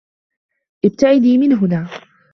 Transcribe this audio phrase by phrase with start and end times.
[0.85, 1.89] ابتعدي من هنا.